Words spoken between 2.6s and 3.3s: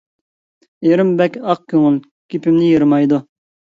يىرمايدۇ.